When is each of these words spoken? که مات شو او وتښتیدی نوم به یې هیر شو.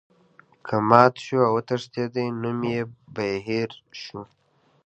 که 0.65 0.75
مات 0.89 1.13
شو 1.25 1.39
او 1.47 1.53
وتښتیدی 1.55 2.27
نوم 2.41 2.59
به 3.13 3.23
یې 3.29 3.37
هیر 3.47 3.71
شو. 4.01 4.21